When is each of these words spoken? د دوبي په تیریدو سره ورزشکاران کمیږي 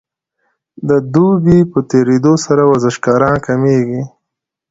د 0.87 0.89
دوبي 1.13 1.59
په 1.71 1.79
تیریدو 1.89 2.33
سره 2.45 2.61
ورزشکاران 2.71 3.35
کمیږي 3.47 4.01